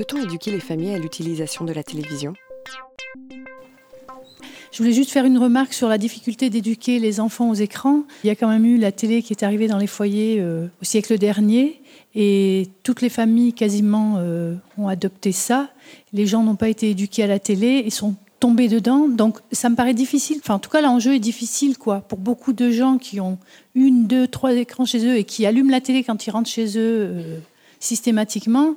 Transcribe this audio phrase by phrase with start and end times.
[0.00, 2.32] Peut-on éduquer les familles à l'utilisation de la télévision?
[4.72, 8.04] Je voulais juste faire une remarque sur la difficulté d'éduquer les enfants aux écrans.
[8.24, 10.68] Il y a quand même eu la télé qui est arrivée dans les foyers euh,
[10.80, 11.82] au siècle dernier
[12.14, 15.68] et toutes les familles quasiment euh, ont adopté ça.
[16.14, 19.06] Les gens n'ont pas été éduqués à la télé et sont tombés dedans.
[19.06, 20.38] Donc ça me paraît difficile.
[20.40, 22.00] Enfin, en tout cas, l'enjeu est difficile quoi.
[22.00, 23.36] Pour beaucoup de gens qui ont
[23.74, 26.78] une, deux, trois écrans chez eux et qui allument la télé quand ils rentrent chez
[26.78, 27.38] eux euh,
[27.80, 28.76] systématiquement,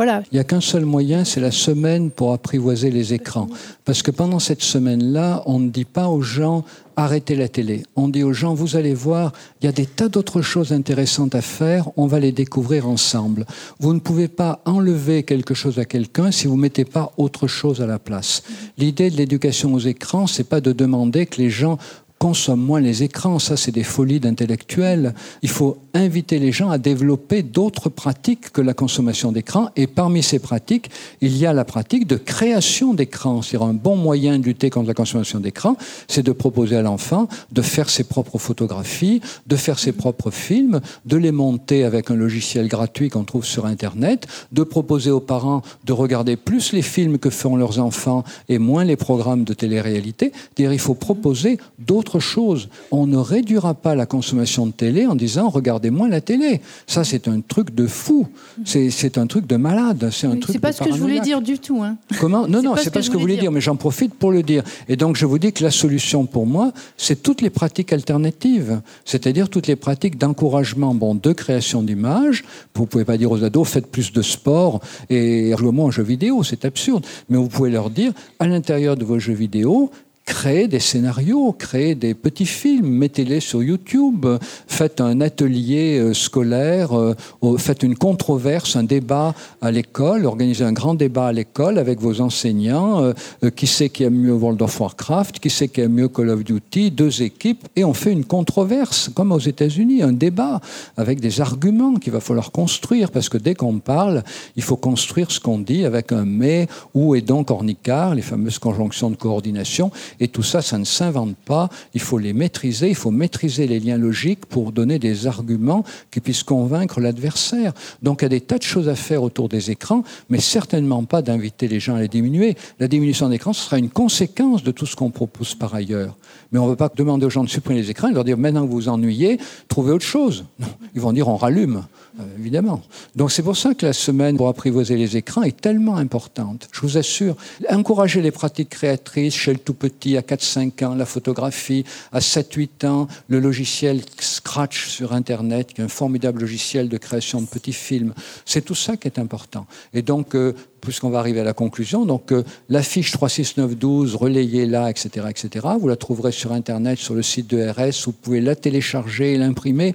[0.00, 3.48] il n'y a qu'un seul moyen, c'est la semaine pour apprivoiser les écrans.
[3.84, 6.64] Parce que pendant cette semaine-là, on ne dit pas aux gens
[6.98, 7.84] arrêtez la télé.
[7.96, 11.34] On dit aux gens, vous allez voir, il y a des tas d'autres choses intéressantes
[11.34, 13.46] à faire, on va les découvrir ensemble.
[13.78, 17.46] Vous ne pouvez pas enlever quelque chose à quelqu'un si vous ne mettez pas autre
[17.46, 18.42] chose à la place.
[18.78, 21.78] L'idée de l'éducation aux écrans, c'est pas de demander que les gens
[22.18, 23.38] consomme moins les écrans.
[23.38, 25.14] Ça, c'est des folies d'intellectuels.
[25.42, 29.70] Il faut inviter les gens à développer d'autres pratiques que la consommation d'écran.
[29.76, 33.42] Et parmi ces pratiques, il y a la pratique de création d'écran.
[33.42, 35.76] C'est un bon moyen de lutter contre la consommation d'écran,
[36.08, 40.80] c'est de proposer à l'enfant de faire ses propres photographies, de faire ses propres films,
[41.06, 45.62] de les monter avec un logiciel gratuit qu'on trouve sur Internet, de proposer aux parents
[45.84, 50.32] de regarder plus les films que font leurs enfants et moins les programmes de télé-réalité.
[50.58, 52.68] Il faut proposer d'autres chose.
[52.90, 56.62] On ne réduira pas la consommation de télé en disant regardez moins la télé.
[56.86, 58.26] Ça, c'est un truc de fou.
[58.64, 60.08] C'est un truc de malade.
[60.10, 60.54] C'est un truc.
[60.54, 61.82] C'est pas ce que je voulais dire du tout.
[61.82, 61.96] Hein.
[62.18, 62.48] Comment?
[62.48, 63.52] Non, non, c'est pas ce que, vous voulez dire.
[63.52, 64.62] mais j'en profite pour le dire.
[64.88, 68.80] Et donc, je vous dis que la solution pour moi, c'est toutes les pratiques alternatives,
[69.04, 72.44] c'est-à-dire toutes les pratiques d'encouragement, bon, de création d'images.
[72.74, 76.02] Vous pouvez pas dire aux ados faites plus de sport et jouez moins aux jeux
[76.02, 77.04] vidéo, c'est absurde.
[77.28, 79.90] Mais vous pouvez leur dire à l'intérieur de vos jeux vidéo,
[80.28, 84.26] créez des scénarios, créez des petits films, mettez-les sur YouTube,
[84.66, 87.14] faites un atelier euh, scolaire, euh,
[87.56, 92.20] faites une controverse, un débat à l'école, organisez un grand débat à l'école avec vos
[92.20, 96.08] enseignants, euh, qui sait qui aime mieux World of Warcraft, qui sait qui aime mieux
[96.08, 100.60] Call of Duty, deux équipes, et on fait une controverse, comme aux États-Unis, un débat
[100.98, 104.22] avec des arguments qu'il va falloir construire, parce que dès qu'on parle,
[104.56, 108.58] il faut construire ce qu'on dit avec un mais, où est donc ornicar, les fameuses
[108.58, 109.90] conjonctions de coordination,
[110.20, 111.68] et tout ça, ça ne s'invente pas.
[111.94, 112.88] Il faut les maîtriser.
[112.88, 117.72] Il faut maîtriser les liens logiques pour donner des arguments qui puissent convaincre l'adversaire.
[118.02, 121.04] Donc il y a des tas de choses à faire autour des écrans, mais certainement
[121.04, 122.56] pas d'inviter les gens à les diminuer.
[122.78, 126.16] La diminution d'écran, ce sera une conséquence de tout ce qu'on propose par ailleurs.
[126.52, 128.38] Mais on ne veut pas demander aux gens de supprimer les écrans et leur dire
[128.38, 129.38] maintenant que vous vous ennuyez,
[129.68, 130.44] trouvez autre chose.
[130.58, 131.84] Non, ils vont dire on rallume.
[132.20, 132.82] Euh, évidemment.
[133.14, 136.68] Donc c'est pour ça que la semaine pour apprivoiser les écrans est tellement importante.
[136.72, 137.36] Je vous assure,
[137.70, 142.86] encourager les pratiques créatrices chez le tout petit à 4-5 ans, la photographie à 7-8
[142.86, 147.72] ans, le logiciel Scratch sur Internet, qui est un formidable logiciel de création de petits
[147.72, 148.14] films.
[148.44, 149.66] C'est tout ça qui est important.
[149.92, 155.26] Et donc, euh, puisqu'on va arriver à la conclusion, donc euh, l'affiche 36912, relayez-la, etc.,
[155.28, 155.66] etc.
[155.80, 158.04] Vous la trouverez sur Internet, sur le site de RS.
[158.06, 159.94] Vous pouvez la télécharger et l'imprimer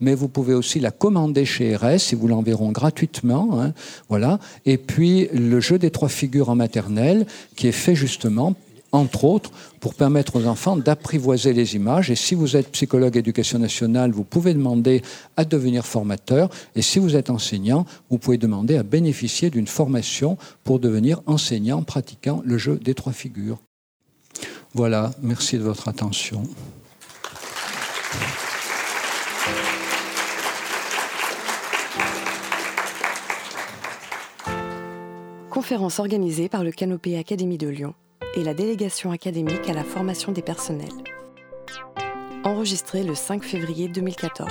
[0.00, 3.60] mais vous pouvez aussi la commander chez RS, ils vous l'enverront gratuitement.
[3.60, 3.72] Hein,
[4.08, 4.38] voilà.
[4.66, 7.26] Et puis le jeu des trois figures en maternelle,
[7.56, 8.54] qui est fait justement
[8.94, 9.50] entre autres,
[9.80, 12.10] pour permettre aux enfants d'apprivoiser les images.
[12.10, 15.02] Et si vous êtes psychologue éducation nationale, vous pouvez demander
[15.36, 16.48] à devenir formateur.
[16.76, 21.82] Et si vous êtes enseignant, vous pouvez demander à bénéficier d'une formation pour devenir enseignant
[21.82, 23.58] pratiquant le jeu des trois figures.
[24.74, 26.42] Voilà, merci de votre attention.
[35.50, 37.94] conférence organisée par le Canopé Académie de Lyon
[38.36, 40.88] et la délégation académique à la formation des personnels.
[42.44, 44.50] Enregistré le 5 février 2014.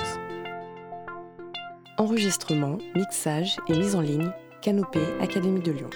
[1.97, 5.89] Enregistrement, mixage et mise en ligne, Canopé Académie de Lyon.